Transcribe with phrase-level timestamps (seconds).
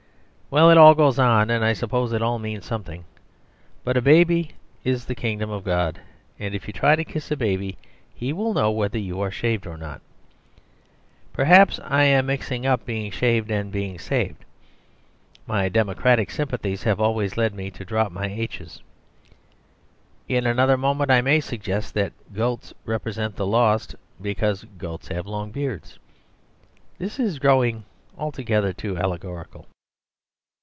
[0.53, 3.05] "Well, it all goes on, and I suppose it all means something.
[3.85, 4.49] But a baby
[4.83, 6.01] is the Kingdom of God,
[6.37, 7.77] and if you try to kiss a baby
[8.13, 10.01] he will know whether you are shaved or not.
[11.31, 14.43] Perhaps I am mixing up being shaved and being saved;
[15.47, 18.81] my democratic sympathies have always led me to drop my 'h's.'
[20.27, 25.51] In another moment I may suggest that goats represent the lost because goats have long
[25.51, 25.97] beards.
[26.97, 27.85] This is growing
[28.17, 29.65] altogether too allegorical.